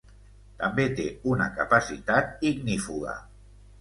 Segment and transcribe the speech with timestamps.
[0.61, 3.15] També té una capacitat ignífuga.